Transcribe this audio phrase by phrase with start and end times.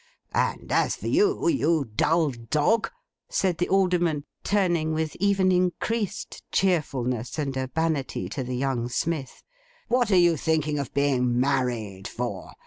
[0.33, 2.89] 'And as for you, you dull dog,'
[3.29, 9.43] said the Alderman, turning with even increased cheerfulness and urbanity to the young smith,
[9.89, 12.53] 'what are you thinking of being married for?